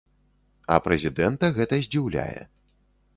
А 0.75 0.77
прэзідэнта 0.85 1.49
гэта 1.57 1.79
здзіўляе. 1.85 2.41